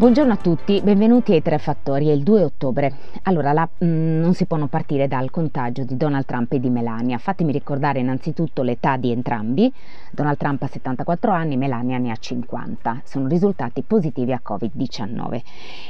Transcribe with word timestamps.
Buongiorno 0.00 0.32
a 0.32 0.36
tutti, 0.36 0.80
benvenuti 0.82 1.32
ai 1.34 1.42
Tre 1.42 1.58
Fattori, 1.58 2.08
è 2.08 2.12
il 2.12 2.22
2 2.22 2.42
ottobre. 2.42 2.94
Allora, 3.24 3.52
la, 3.52 3.68
mh, 3.70 3.84
mm, 3.84 4.20
non 4.20 4.32
si 4.32 4.46
può 4.46 4.56
partire 4.66 5.06
dal 5.08 5.30
contagio 5.30 5.84
di 5.84 5.94
Donald 5.94 6.24
Trump 6.24 6.50
e 6.54 6.58
di 6.58 6.70
Melania. 6.70 7.18
Fatemi 7.18 7.52
ricordare 7.52 7.98
innanzitutto 7.98 8.62
l'età 8.62 8.96
di 8.96 9.10
entrambi. 9.10 9.70
Donald 10.10 10.38
Trump 10.38 10.62
ha 10.62 10.68
74 10.68 11.30
anni, 11.32 11.58
Melania 11.58 11.98
ne 11.98 12.12
ha 12.12 12.16
50. 12.16 13.02
Sono 13.04 13.28
risultati 13.28 13.82
positivi 13.82 14.32
a 14.32 14.40
Covid-19. 14.42 15.40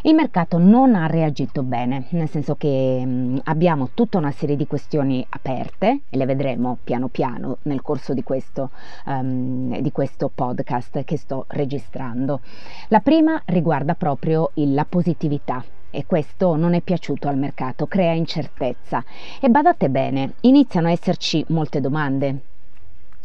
Il 0.03 0.15
mercato 0.15 0.59
non 0.59 0.97
ha 0.97 1.07
reagito 1.07 1.63
bene, 1.63 2.07
nel 2.09 2.29
senso 2.29 2.57
che 2.57 3.05
mh, 3.05 3.11
mm, 3.11 3.37
abbiamo 3.45 3.91
tutta 3.95 4.19
una 4.19 4.33
serie 4.33 4.57
di 4.57 4.67
questioni 4.67 5.25
aperte 5.29 6.01
e 6.11 6.17
le 6.17 6.27
vedremo 6.27 6.79
piano 6.83 7.07
piano 7.07 7.59
nel 7.63 7.81
corso 7.81 8.13
di 8.13 8.25
questo, 8.25 8.71
um, 9.07 9.81
di 9.81 9.93
questo 9.93 10.33
podcast 10.35 11.05
che 11.05 11.17
sto 11.17 11.45
registrando. 11.47 12.41
La 12.89 12.99
prima 12.99 13.41
riguarda 13.45 13.95
proprio 14.01 14.53
la 14.55 14.87
positività 14.87 15.63
e 15.91 16.07
questo 16.07 16.57
non 16.57 16.73
è 16.73 16.81
piaciuto 16.81 17.29
al 17.29 17.37
mercato, 17.37 17.87
crea 17.87 18.13
incertezza. 18.13 19.05
E 19.39 19.51
badate 19.51 19.91
bene, 19.91 20.37
iniziano 20.41 20.89
a 20.89 20.93
esserci 20.93 21.45
molte 21.49 21.83
domande. 21.83 22.41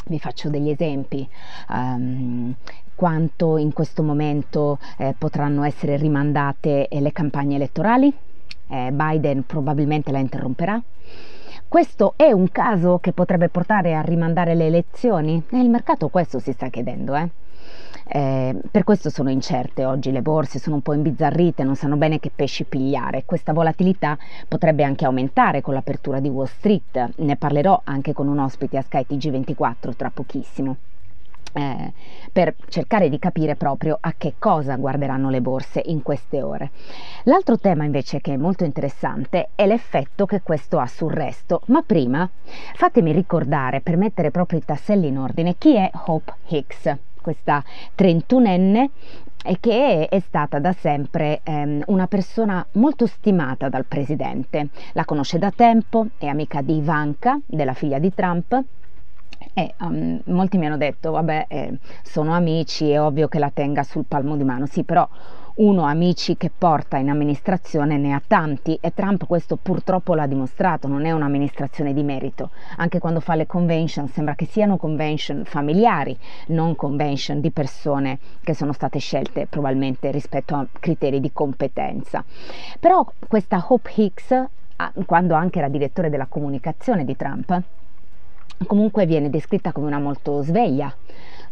Vi 0.08 0.20
faccio 0.20 0.50
degli 0.50 0.70
esempi. 0.70 1.26
Um, 1.70 2.54
quanto 2.94 3.56
in 3.56 3.72
questo 3.72 4.04
momento 4.04 4.78
eh, 4.98 5.16
potranno 5.18 5.64
essere 5.64 5.96
rimandate 5.96 6.90
eh, 6.90 7.00
le 7.00 7.14
campagne 7.14 7.56
elettorali? 7.56 8.14
Eh, 8.68 8.92
Biden 8.92 9.46
probabilmente 9.46 10.12
la 10.12 10.20
interromperà. 10.20 10.82
Questo 11.70 12.14
è 12.18 12.32
un 12.32 12.52
caso 12.52 13.00
che 13.00 13.14
potrebbe 13.14 13.48
portare 13.48 13.96
a 13.96 14.02
rimandare 14.02 14.56
le 14.56 14.66
elezioni? 14.66 15.42
E 15.50 15.58
il 15.58 15.70
mercato 15.70 16.10
questo 16.10 16.40
si 16.40 16.52
sta 16.52 16.68
chiedendo, 16.68 17.16
eh? 17.16 17.30
Eh, 18.08 18.56
per 18.70 18.84
questo 18.84 19.10
sono 19.10 19.32
incerte 19.32 19.84
oggi 19.84 20.12
le 20.12 20.22
borse, 20.22 20.60
sono 20.60 20.76
un 20.76 20.82
po' 20.82 20.94
imbizzarrite, 20.94 21.64
non 21.64 21.76
sanno 21.76 21.98
bene 21.98 22.20
che 22.20 22.32
pesci 22.34 22.64
pigliare. 22.64 23.26
Questa 23.26 23.52
volatilità 23.52 24.18
potrebbe 24.48 24.84
anche 24.84 25.06
aumentare 25.06 25.62
con 25.62 25.74
l'apertura 25.74 26.20
di 26.20 26.30
Wall 26.30 26.46
Street. 26.46 27.14
Ne 27.18 27.36
parlerò 27.36 27.82
anche 27.84 28.14
con 28.14 28.28
un 28.28 28.38
ospite 28.38 28.78
a 28.78 28.82
Sky 28.82 29.06
TG24 29.10 29.96
tra 29.96 30.12
pochissimo. 30.12 30.78
Eh, 31.58 31.94
per 32.34 32.54
cercare 32.68 33.08
di 33.08 33.18
capire 33.18 33.56
proprio 33.56 33.98
a 34.00 34.14
che 34.18 34.36
cosa 34.38 34.76
guarderanno 34.76 35.30
le 35.30 35.40
borse 35.40 35.82
in 35.86 36.04
queste 36.04 36.42
ore. 36.42 36.72
L'altro 37.24 37.58
tema 37.58 37.86
invece 37.86 38.20
che 38.20 38.34
è 38.34 38.38
molto 38.38 38.66
interessante 38.66 39.50
è 39.56 39.66
l'effetto 39.66 40.26
che 40.26 40.42
questo 40.42 40.80
ha 40.80 40.86
sul 40.86 41.14
resto, 41.14 41.62
ma 41.68 41.82
prima 41.82 42.30
fatemi 42.76 43.14
ricordare 43.14 43.80
per 43.80 43.96
mettere 43.96 44.32
proprio 44.32 44.60
i 44.60 44.66
tasselli 44.66 45.08
in 45.08 45.18
ordine 45.18 45.56
chi 45.58 45.76
è 45.76 45.90
Hope 46.08 46.34
Hicks 46.48 46.98
questa 47.26 47.64
31enne 47.98 48.90
e 49.44 49.58
che 49.60 50.08
è 50.08 50.20
stata 50.20 50.60
da 50.60 50.74
sempre 50.74 51.42
ehm, 51.42 51.82
una 51.88 52.06
persona 52.06 52.64
molto 52.74 53.08
stimata 53.08 53.68
dal 53.68 53.86
presidente. 53.86 54.70
La 54.94 55.06
conosce 55.06 55.40
da 55.40 55.50
tempo, 55.50 56.08
è 56.20 56.28
amica 56.28 56.62
di 56.62 56.78
Ivanka, 56.78 57.40
della 57.48 57.74
figlia 57.74 57.98
di 57.98 58.14
Trump. 58.14 58.62
E 59.54 59.74
um, 59.80 60.22
molti 60.26 60.58
mi 60.60 60.68
hanno 60.68 60.78
detto, 60.78 61.12
vabbè, 61.12 61.46
eh, 61.50 61.80
sono 62.04 62.34
amici, 62.34 62.90
è 62.92 63.02
ovvio 63.02 63.28
che 63.28 63.40
la 63.40 63.50
tenga 63.52 63.82
sul 63.84 64.06
palmo 64.08 64.36
di 64.38 64.44
mano. 64.44 64.68
Sì, 64.68 64.84
però 64.84 65.08
uno 65.56 65.84
amici 65.84 66.36
che 66.36 66.52
porta 66.56 66.98
in 66.98 67.10
amministrazione 67.10 67.98
ne 67.98 68.14
ha 68.14 68.22
tanti 68.26 68.78
e 68.82 68.94
Trump 68.94 69.26
questo 69.26 69.56
purtroppo 69.56 70.14
l'ha 70.14 70.28
dimostrato, 70.28 70.88
non 70.88 71.06
è 71.06 71.12
un'amministrazione 71.12 71.94
di 71.94 72.04
merito. 72.04 72.50
Anche 72.78 73.00
quando 73.00 73.22
fa 73.22 73.36
le 73.36 73.48
convention 73.48 74.10
sembra 74.10 74.36
che 74.36 74.46
siano 74.46 74.76
convention 74.76 75.44
familiari, 75.46 76.18
non 76.48 76.76
convention 76.76 77.40
di 77.40 77.52
persone 77.52 78.20
che 78.44 78.54
sono 78.54 78.74
state 78.74 79.00
scelte 79.00 79.48
probabilmente 79.48 80.12
rispetto 80.12 80.56
a 80.56 80.68
criteri 80.78 81.22
di 81.22 81.32
competenza. 81.32 82.24
Però 82.80 83.10
questa 83.26 83.64
Hope 83.70 83.92
Hicks, 83.96 84.44
quando 85.06 85.36
anche 85.36 85.60
era 85.60 85.70
direttore 85.70 86.10
della 86.10 86.26
comunicazione 86.26 87.06
di 87.06 87.16
Trump, 87.16 87.62
comunque 88.68 89.06
viene 89.06 89.30
descritta 89.30 89.72
come 89.72 89.88
una 89.88 90.00
molto 90.00 90.42
sveglia, 90.42 90.94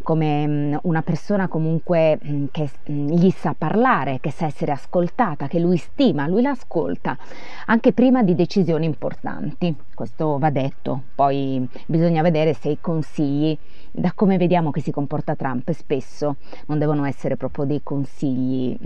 come 0.03 0.77
una 0.83 1.01
persona 1.01 1.47
comunque 1.47 2.19
che 2.51 2.69
gli 2.85 3.29
sa 3.31 3.55
parlare, 3.57 4.19
che 4.19 4.31
sa 4.31 4.45
essere 4.45 4.71
ascoltata, 4.71 5.47
che 5.47 5.59
lui 5.59 5.77
stima, 5.77 6.27
lui 6.27 6.41
l'ascolta, 6.41 7.17
anche 7.65 7.93
prima 7.93 8.21
di 8.21 8.35
decisioni 8.35 8.85
importanti. 8.85 9.75
Questo 9.95 10.37
va 10.37 10.49
detto, 10.49 11.03
poi 11.15 11.67
bisogna 11.87 12.21
vedere 12.21 12.53
se 12.53 12.69
i 12.69 12.77
consigli, 12.79 13.57
da 13.91 14.11
come 14.13 14.37
vediamo 14.37 14.71
che 14.71 14.81
si 14.81 14.91
comporta 14.91 15.35
Trump, 15.35 15.71
spesso 15.71 16.35
non 16.67 16.77
devono 16.77 17.05
essere 17.05 17.37
proprio 17.37 17.65
dei 17.65 17.81
consigli 17.81 18.77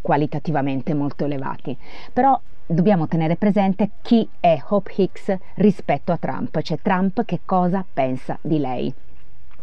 qualitativamente 0.00 0.94
molto 0.94 1.24
elevati. 1.24 1.76
Però 2.12 2.40
dobbiamo 2.64 3.08
tenere 3.08 3.36
presente 3.36 3.90
chi 4.02 4.26
è 4.40 4.62
Hope 4.68 4.92
Hicks 4.96 5.36
rispetto 5.56 6.12
a 6.12 6.16
Trump, 6.16 6.60
cioè 6.60 6.78
Trump 6.80 7.24
che 7.24 7.40
cosa 7.44 7.84
pensa 7.92 8.38
di 8.40 8.58
lei 8.58 8.94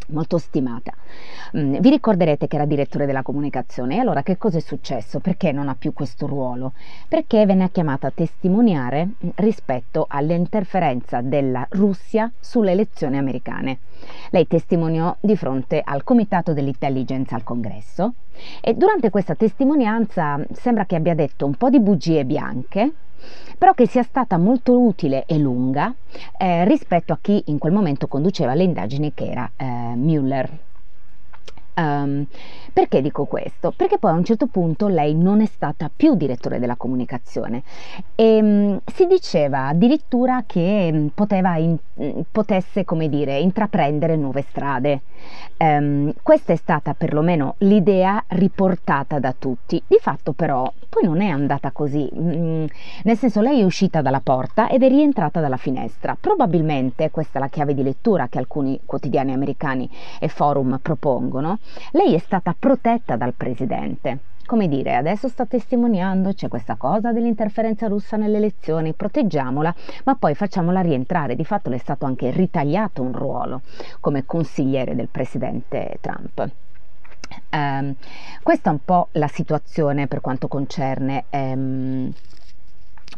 molto 0.07 0.37
stimata. 0.37 0.93
Mm, 1.57 1.77
vi 1.77 1.89
ricorderete 1.89 2.47
che 2.47 2.55
era 2.55 2.65
direttore 2.65 3.05
della 3.05 3.21
comunicazione 3.21 3.95
e 3.95 3.99
allora 3.99 4.23
che 4.23 4.37
cosa 4.37 4.57
è 4.57 4.61
successo? 4.61 5.19
Perché 5.19 5.51
non 5.51 5.69
ha 5.69 5.75
più 5.75 5.93
questo 5.93 6.27
ruolo? 6.27 6.73
Perché 7.07 7.45
venne 7.45 7.69
chiamata 7.71 8.07
a 8.07 8.11
testimoniare 8.13 9.05
mm, 9.05 9.29
rispetto 9.35 10.05
all'interferenza 10.07 11.21
della 11.21 11.65
Russia 11.71 12.31
sulle 12.39 12.71
elezioni 12.71 13.17
americane. 13.17 13.79
Lei 14.31 14.47
testimoniò 14.47 15.15
di 15.19 15.35
fronte 15.35 15.81
al 15.83 16.03
Comitato 16.03 16.53
dell'Intelligence 16.53 17.35
al 17.35 17.43
Congresso 17.43 18.13
e 18.61 18.73
durante 18.73 19.09
questa 19.09 19.35
testimonianza 19.35 20.39
sembra 20.53 20.85
che 20.85 20.95
abbia 20.95 21.13
detto 21.13 21.45
un 21.45 21.55
po' 21.55 21.69
di 21.69 21.79
bugie 21.79 22.23
bianche 22.25 22.93
però 23.57 23.73
che 23.73 23.87
sia 23.87 24.03
stata 24.03 24.37
molto 24.37 24.79
utile 24.79 25.25
e 25.25 25.37
lunga 25.37 25.93
eh, 26.37 26.65
rispetto 26.65 27.13
a 27.13 27.19
chi 27.21 27.43
in 27.47 27.57
quel 27.57 27.73
momento 27.73 28.07
conduceva 28.07 28.53
le 28.53 28.63
indagini 28.63 29.13
che 29.13 29.29
era 29.29 29.51
eh, 29.55 29.65
Müller. 29.65 30.68
Um, 31.79 32.25
perché 32.73 33.01
dico 33.01 33.23
questo? 33.23 33.71
Perché 33.75 33.97
poi 33.97 34.11
a 34.11 34.15
un 34.15 34.25
certo 34.25 34.47
punto 34.47 34.87
lei 34.87 35.15
non 35.15 35.39
è 35.39 35.45
stata 35.45 35.89
più 35.93 36.15
direttore 36.15 36.59
della 36.59 36.75
comunicazione 36.75 37.63
e 38.15 38.39
um, 38.41 38.81
si 38.85 39.05
diceva 39.05 39.67
addirittura 39.67 40.43
che 40.45 40.89
um, 40.91 41.09
poteva 41.13 41.55
in, 41.55 41.77
potesse, 42.29 42.83
come 42.83 43.07
dire, 43.07 43.39
intraprendere 43.39 44.15
nuove 44.15 44.45
strade. 44.49 45.01
questa 46.21 46.53
è 46.53 46.55
stata 46.55 46.93
perlomeno 46.93 47.55
l'idea 47.59 48.23
riportata 48.27 49.19
da 49.19 49.33
tutti. 49.37 49.81
Di 49.87 49.97
fatto 50.01 50.33
però 50.33 50.71
poi 50.89 51.03
non 51.03 51.21
è 51.21 51.27
andata 51.27 51.71
così, 51.71 52.09
mm, 52.13 52.65
nel 53.03 53.17
senso 53.17 53.41
lei 53.41 53.59
è 53.59 53.63
uscita 53.63 54.01
dalla 54.01 54.21
porta 54.21 54.69
ed 54.69 54.83
è 54.83 54.87
rientrata 54.89 55.39
dalla 55.39 55.57
finestra. 55.57 56.17
Probabilmente, 56.19 57.11
questa 57.11 57.37
è 57.37 57.41
la 57.41 57.47
chiave 57.47 57.73
di 57.73 57.83
lettura 57.83 58.27
che 58.27 58.39
alcuni 58.39 58.79
quotidiani 58.85 59.31
americani 59.31 59.89
e 60.19 60.27
forum 60.27 60.79
propongono, 60.81 61.59
lei 61.91 62.13
è 62.13 62.19
stata 62.19 62.55
protetta 62.57 63.15
dal 63.15 63.33
presidente 63.33 64.19
come 64.49 64.67
dire, 64.67 64.95
adesso 64.95 65.27
sta 65.27 65.45
testimoniando, 65.45 66.33
c'è 66.33 66.47
questa 66.47 66.75
cosa 66.75 67.11
dell'interferenza 67.11 67.85
russa 67.85 68.17
nelle 68.17 68.37
elezioni, 68.37 68.93
proteggiamola, 68.93 69.75
ma 70.05 70.15
poi 70.15 70.33
facciamola 70.33 70.81
rientrare. 70.81 71.35
Di 71.35 71.45
fatto 71.45 71.69
le 71.69 71.75
è 71.75 71.77
stato 71.77 72.07
anche 72.07 72.31
ritagliato 72.31 73.03
un 73.03 73.13
ruolo 73.13 73.61
come 73.99 74.25
consigliere 74.25 74.95
del 74.95 75.07
presidente 75.07 75.99
Trump. 76.01 76.49
Um, 77.51 77.95
questa 78.41 78.71
è 78.71 78.73
un 78.73 78.83
po' 78.83 79.09
la 79.11 79.27
situazione 79.27 80.07
per 80.07 80.19
quanto 80.19 80.47
concerne 80.47 81.25
um, 81.29 82.11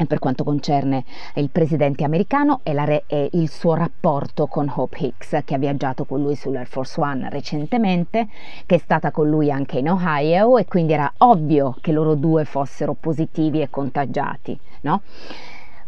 per 0.07 0.19
quanto 0.19 0.44
concerne 0.44 1.04
il 1.36 1.50
presidente 1.50 2.04
americano 2.04 2.62
e, 2.63 2.74
re- 2.86 3.04
e, 3.07 3.30
il 3.33 3.50
suo 3.50 3.75
rapporto 3.75 4.48
con 4.48 4.71
Hope 4.74 4.98
Hicks, 5.00 5.42
che 5.45 5.56
ha 5.56 5.57
viaggiato 5.57 6.06
con 6.06 6.21
lui 6.21 6.36
sull'Air 6.36 6.68
Force 6.68 7.00
One 7.00 7.30
recentemente, 7.30 8.27
che 8.66 8.75
è 8.75 8.80
stata 8.80 9.12
con 9.12 9.30
lui 9.30 9.51
anche 9.51 9.80
in 9.80 9.89
Ohio 9.89 10.57
e 10.57 10.66
quindi 10.66 10.94
era 10.94 11.12
ovvio 11.18 11.75
che 11.81 11.92
loro 11.92 12.16
due 12.16 12.45
fossero 12.45 12.94
positivi 12.94 13.62
e 13.62 13.69
contagiati, 13.69 14.57
no? 14.81 15.01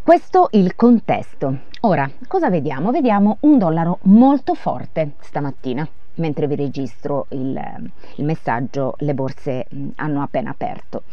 Questo 0.03 0.49
il 0.51 0.75
contesto. 0.75 1.59
Ora, 1.81 2.09
cosa 2.27 2.49
vediamo? 2.49 2.91
Vediamo 2.91 3.37
un 3.41 3.57
dollaro 3.57 3.99
molto 4.03 4.53
forte 4.53 5.13
stamattina 5.21 5.87
mentre 6.15 6.47
vi 6.47 6.55
registro 6.55 7.25
il, 7.29 7.59
il 8.15 8.25
messaggio, 8.25 8.95
le 8.99 9.13
borse 9.13 9.65
hanno 9.95 10.21
appena 10.21 10.51
aperto. 10.51 11.03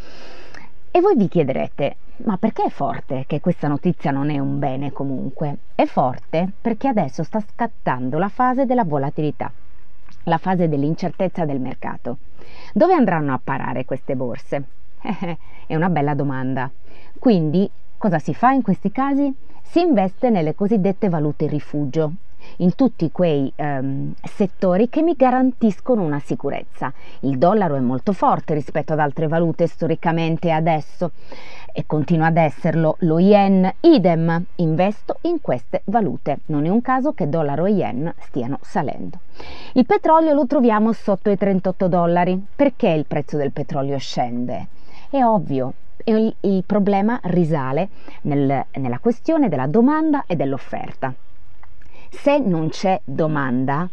E 0.90 1.00
voi 1.00 1.16
vi 1.16 1.28
chiederete, 1.28 1.96
ma 2.24 2.36
perché 2.36 2.64
è 2.64 2.70
forte 2.70 3.24
che 3.26 3.40
questa 3.40 3.68
notizia 3.68 4.10
non 4.10 4.30
è 4.30 4.38
un 4.38 4.58
bene 4.58 4.92
comunque? 4.92 5.58
È 5.74 5.84
forte 5.84 6.50
perché 6.60 6.88
adesso 6.88 7.22
sta 7.22 7.40
scattando 7.40 8.18
la 8.18 8.28
fase 8.28 8.66
della 8.66 8.84
volatilità, 8.84 9.52
la 10.24 10.38
fase 10.38 10.68
dell'incertezza 10.68 11.44
del 11.44 11.60
mercato. 11.60 12.18
Dove 12.72 12.94
andranno 12.94 13.32
a 13.32 13.40
parare 13.42 13.84
queste 13.84 14.16
borse? 14.16 14.64
è 15.66 15.74
una 15.76 15.88
bella 15.90 16.14
domanda. 16.14 16.70
Quindi 17.18 17.70
Cosa 18.00 18.18
si 18.18 18.32
fa 18.32 18.52
in 18.52 18.62
questi 18.62 18.90
casi? 18.90 19.30
Si 19.60 19.78
investe 19.78 20.30
nelle 20.30 20.54
cosiddette 20.54 21.10
valute 21.10 21.46
rifugio, 21.46 22.12
in 22.58 22.74
tutti 22.74 23.10
quei 23.10 23.50
ehm, 23.54 24.14
settori 24.22 24.88
che 24.88 25.02
mi 25.02 25.14
garantiscono 25.14 26.02
una 26.02 26.20
sicurezza. 26.20 26.92
Il 27.20 27.38
dollaro 27.38 27.76
è 27.76 27.80
molto 27.80 28.12
forte 28.12 28.54
rispetto 28.54 28.92
ad 28.92 28.98
altre 28.98 29.26
valute 29.28 29.66
storicamente 29.66 30.50
adesso 30.50 31.12
e 31.72 31.86
continua 31.86 32.26
ad 32.26 32.36
esserlo 32.36 32.96
lo 33.00 33.18
yen, 33.18 33.72
idem, 33.80 34.44
investo 34.56 35.18
in 35.22 35.40
queste 35.40 35.82
valute. 35.86 36.40
Non 36.46 36.66
è 36.66 36.68
un 36.68 36.82
caso 36.82 37.12
che 37.12 37.28
dollaro 37.28 37.66
e 37.66 37.70
yen 37.70 38.12
stiano 38.18 38.58
salendo. 38.62 39.20
Il 39.74 39.86
petrolio 39.86 40.34
lo 40.34 40.46
troviamo 40.46 40.92
sotto 40.92 41.30
i 41.30 41.36
38 41.36 41.88
dollari. 41.88 42.46
Perché 42.54 42.88
il 42.88 43.06
prezzo 43.06 43.36
del 43.36 43.52
petrolio 43.52 43.98
scende? 43.98 44.68
È 45.08 45.22
ovvio, 45.22 45.72
il, 46.04 46.64
problema 46.66 47.18
risale 47.24 47.88
nel, 48.22 48.64
nella 48.74 48.98
questione 48.98 49.48
della 49.48 49.66
domanda 49.66 50.24
e 50.26 50.36
dell'offerta. 50.36 51.14
Se 52.10 52.38
non 52.38 52.68
c'è 52.68 53.00
domanda, 53.04 53.88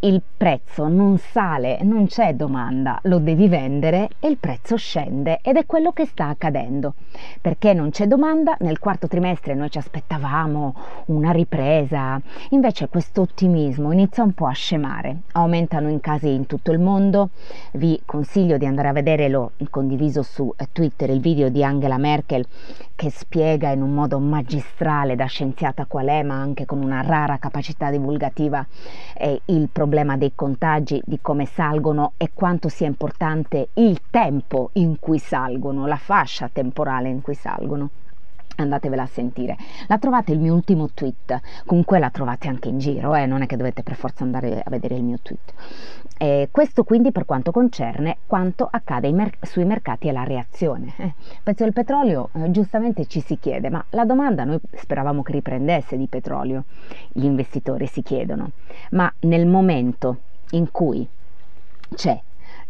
il 0.00 0.22
prezzo 0.36 0.86
non 0.86 1.18
sale, 1.18 1.78
non 1.82 2.06
c'è 2.06 2.34
domanda, 2.34 3.00
lo 3.04 3.18
devi 3.18 3.48
vendere 3.48 4.10
e 4.20 4.28
il 4.28 4.36
prezzo 4.36 4.76
scende 4.76 5.40
ed 5.42 5.56
è 5.56 5.66
quello 5.66 5.90
che 5.90 6.06
sta 6.06 6.28
accadendo. 6.28 6.94
Perché 7.40 7.72
non 7.72 7.90
c'è 7.90 8.06
domanda, 8.06 8.56
nel 8.60 8.78
quarto 8.78 9.08
trimestre 9.08 9.54
noi 9.54 9.70
ci 9.70 9.78
aspettavamo 9.78 10.74
una 11.06 11.32
ripresa, 11.32 12.20
invece 12.50 12.88
questo 12.88 13.22
ottimismo 13.22 13.90
inizia 13.90 14.22
un 14.22 14.34
po' 14.34 14.46
a 14.46 14.52
scemare, 14.52 15.22
aumentano 15.32 15.90
i 15.90 15.98
casi 16.00 16.32
in 16.32 16.46
tutto 16.46 16.70
il 16.70 16.78
mondo, 16.78 17.30
vi 17.72 18.00
consiglio 18.04 18.56
di 18.56 18.66
andare 18.66 18.88
a 18.88 18.92
vedere, 18.92 19.28
l'ho 19.28 19.52
condiviso 19.68 20.22
su 20.22 20.54
eh, 20.56 20.68
Twitter, 20.70 21.10
il 21.10 21.20
video 21.20 21.48
di 21.48 21.64
Angela 21.64 21.98
Merkel 21.98 22.46
che 22.94 23.10
spiega 23.10 23.70
in 23.70 23.82
un 23.82 23.94
modo 23.94 24.18
magistrale 24.18 25.14
da 25.14 25.26
scienziata 25.26 25.86
qual 25.86 26.06
è, 26.06 26.22
ma 26.22 26.34
anche 26.34 26.66
con 26.66 26.82
una 26.82 27.00
rara 27.00 27.38
capacità 27.38 27.90
divulgativa, 27.90 28.64
eh, 29.14 29.40
il 29.46 29.68
problema 29.70 29.86
problema 29.88 30.18
dei 30.18 30.32
contagi, 30.34 31.00
di 31.06 31.18
come 31.22 31.46
salgono 31.46 32.12
e 32.18 32.32
quanto 32.34 32.68
sia 32.68 32.86
importante 32.86 33.70
il 33.74 34.02
tempo 34.10 34.68
in 34.74 34.98
cui 34.98 35.18
salgono, 35.18 35.86
la 35.86 35.96
fascia 35.96 36.50
temporale 36.52 37.08
in 37.08 37.22
cui 37.22 37.34
salgono 37.34 37.88
andatevela 38.62 39.02
a 39.02 39.06
sentire. 39.06 39.56
La 39.86 39.98
trovate 39.98 40.32
il 40.32 40.40
mio 40.40 40.54
ultimo 40.54 40.88
tweet, 40.92 41.40
comunque 41.64 41.98
la 41.98 42.10
trovate 42.10 42.48
anche 42.48 42.68
in 42.68 42.78
giro, 42.78 43.14
eh? 43.14 43.26
non 43.26 43.42
è 43.42 43.46
che 43.46 43.56
dovete 43.56 43.82
per 43.82 43.94
forza 43.94 44.24
andare 44.24 44.60
a 44.62 44.70
vedere 44.70 44.96
il 44.96 45.04
mio 45.04 45.18
tweet. 45.22 45.52
Eh, 46.20 46.48
questo 46.50 46.82
quindi 46.82 47.12
per 47.12 47.24
quanto 47.24 47.52
concerne 47.52 48.18
quanto 48.26 48.68
accade 48.68 49.12
mer- 49.12 49.36
sui 49.42 49.64
mercati 49.64 50.08
e 50.08 50.12
la 50.12 50.24
reazione. 50.24 50.92
Eh, 50.96 51.14
prezzo 51.42 51.62
del 51.64 51.72
petrolio 51.72 52.30
eh, 52.32 52.50
giustamente 52.50 53.06
ci 53.06 53.20
si 53.20 53.38
chiede, 53.38 53.70
ma 53.70 53.84
la 53.90 54.04
domanda 54.04 54.44
noi 54.44 54.58
speravamo 54.72 55.22
che 55.22 55.32
riprendesse 55.32 55.96
di 55.96 56.06
petrolio, 56.08 56.64
gli 57.12 57.24
investitori 57.24 57.86
si 57.86 58.02
chiedono, 58.02 58.50
ma 58.90 59.12
nel 59.20 59.46
momento 59.46 60.18
in 60.50 60.70
cui 60.70 61.06
c'è 61.94 62.20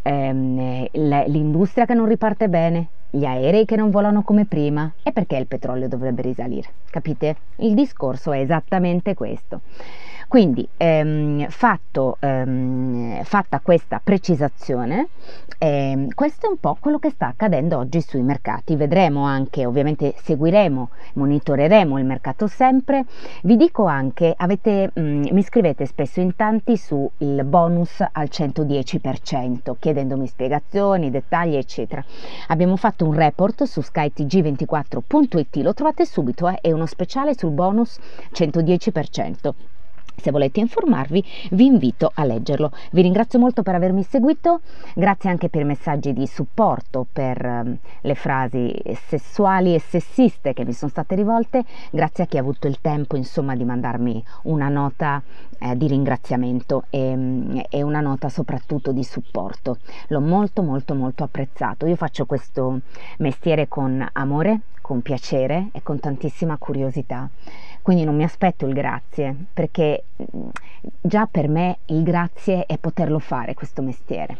ehm, 0.02 0.86
l'industria 0.92 1.86
che 1.86 1.94
non 1.94 2.06
riparte 2.06 2.48
bene, 2.48 2.88
gli 3.10 3.24
aerei 3.24 3.64
che 3.64 3.76
non 3.76 3.90
volano 3.90 4.22
come 4.22 4.44
prima 4.46 4.92
e 5.02 5.12
perché 5.12 5.36
il 5.36 5.46
petrolio 5.46 5.88
dovrebbe 5.88 6.22
risalire. 6.22 6.74
Capite? 6.90 7.36
Il 7.56 7.74
discorso 7.74 8.32
è 8.32 8.40
esattamente 8.40 9.14
questo. 9.14 9.62
Quindi, 10.28 10.68
ehm, 10.76 11.48
fatto, 11.48 12.18
ehm, 12.20 13.22
fatta 13.22 13.60
questa 13.60 13.98
precisazione, 14.04 15.08
ehm, 15.56 16.08
questo 16.12 16.44
è 16.46 16.50
un 16.50 16.58
po' 16.58 16.76
quello 16.78 16.98
che 16.98 17.08
sta 17.08 17.28
accadendo 17.28 17.78
oggi 17.78 18.02
sui 18.02 18.20
mercati. 18.20 18.76
Vedremo 18.76 19.22
anche, 19.24 19.64
ovviamente 19.64 20.14
seguiremo, 20.22 20.90
monitoreremo 21.14 21.98
il 21.98 22.04
mercato 22.04 22.46
sempre. 22.46 23.06
Vi 23.42 23.56
dico 23.56 23.86
anche, 23.86 24.34
avete, 24.36 24.90
mh, 24.92 25.00
mm, 25.00 25.24
mi 25.32 25.42
scrivete 25.42 25.86
spesso 25.86 26.20
in 26.20 26.36
tanti 26.36 26.76
sul 26.76 27.10
bonus 27.46 28.04
al 28.12 28.28
110%, 28.30 29.76
chiedendomi 29.78 30.26
spiegazioni, 30.26 31.10
dettagli, 31.10 31.56
eccetera. 31.56 32.04
Abbiamo 32.48 32.76
fatto 32.76 33.06
un 33.06 33.14
report 33.14 33.62
su 33.62 33.80
skytg24.it, 33.80 35.56
lo 35.62 35.72
trovate 35.72 36.04
subito, 36.04 36.46
eh, 36.50 36.58
è 36.60 36.70
uno 36.70 36.84
speciale 36.84 37.34
sul 37.34 37.52
bonus 37.52 37.98
110%. 38.34 39.76
Se 40.20 40.32
volete 40.32 40.58
informarvi 40.58 41.24
vi 41.52 41.66
invito 41.66 42.10
a 42.12 42.24
leggerlo. 42.24 42.72
Vi 42.90 43.02
ringrazio 43.02 43.38
molto 43.38 43.62
per 43.62 43.76
avermi 43.76 44.02
seguito, 44.02 44.60
grazie 44.94 45.30
anche 45.30 45.48
per 45.48 45.60
i 45.60 45.64
messaggi 45.64 46.12
di 46.12 46.26
supporto, 46.26 47.06
per 47.10 47.44
um, 47.44 47.76
le 48.00 48.14
frasi 48.16 48.74
sessuali 49.06 49.74
e 49.74 49.78
sessiste 49.78 50.54
che 50.54 50.64
mi 50.64 50.72
sono 50.72 50.90
state 50.90 51.14
rivolte, 51.14 51.64
grazie 51.90 52.24
a 52.24 52.26
chi 52.26 52.36
ha 52.36 52.40
avuto 52.40 52.66
il 52.66 52.80
tempo 52.80 53.16
insomma 53.16 53.54
di 53.54 53.64
mandarmi 53.64 54.22
una 54.42 54.68
nota 54.68 55.22
eh, 55.58 55.76
di 55.76 55.86
ringraziamento 55.86 56.84
e, 56.90 57.12
um, 57.12 57.62
e 57.70 57.82
una 57.82 58.00
nota 58.00 58.28
soprattutto 58.28 58.90
di 58.90 59.04
supporto. 59.04 59.78
L'ho 60.08 60.20
molto 60.20 60.62
molto 60.62 60.94
molto 60.94 61.22
apprezzato. 61.22 61.86
Io 61.86 61.96
faccio 61.96 62.26
questo 62.26 62.80
mestiere 63.18 63.68
con 63.68 64.04
amore, 64.12 64.60
con 64.88 65.02
piacere 65.02 65.68
e 65.72 65.82
con 65.82 66.00
tantissima 66.00 66.56
curiosità. 66.56 67.28
Quindi 67.82 68.04
non 68.04 68.16
mi 68.16 68.24
aspetto 68.24 68.64
il 68.64 68.72
grazie, 68.72 69.36
perché 69.52 70.04
mm, 70.34 70.48
già 71.02 71.28
per 71.30 71.46
me 71.46 71.80
il 71.86 72.02
grazie 72.02 72.64
è 72.64 72.78
poterlo 72.78 73.18
fare 73.18 73.52
questo 73.52 73.82
mestiere. 73.82 74.38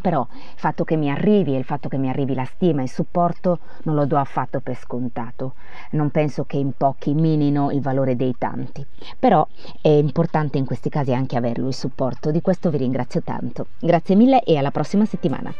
Però 0.00 0.26
il 0.30 0.58
fatto 0.58 0.84
che 0.84 0.96
mi 0.96 1.10
arrivi 1.10 1.54
e 1.54 1.58
il 1.58 1.64
fatto 1.64 1.90
che 1.90 1.98
mi 1.98 2.08
arrivi 2.08 2.32
la 2.32 2.46
stima 2.46 2.80
e 2.80 2.84
il 2.84 2.90
supporto 2.90 3.58
non 3.82 3.96
lo 3.96 4.06
do 4.06 4.16
affatto 4.16 4.60
per 4.60 4.76
scontato. 4.76 5.52
Non 5.90 6.10
penso 6.10 6.44
che 6.44 6.56
in 6.56 6.72
pochi 6.74 7.12
minino 7.12 7.70
il 7.70 7.82
valore 7.82 8.16
dei 8.16 8.34
tanti. 8.38 8.84
Però 9.18 9.46
è 9.82 9.88
importante 9.88 10.56
in 10.56 10.64
questi 10.64 10.88
casi 10.88 11.12
anche 11.12 11.36
averlo 11.36 11.68
il 11.68 11.74
supporto. 11.74 12.30
Di 12.30 12.40
questo 12.40 12.70
vi 12.70 12.78
ringrazio 12.78 13.20
tanto. 13.20 13.66
Grazie 13.78 14.14
mille 14.14 14.42
e 14.42 14.56
alla 14.56 14.70
prossima 14.70 15.04
settimana. 15.04 15.52